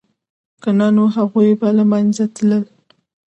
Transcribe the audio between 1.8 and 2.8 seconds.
منځه تلل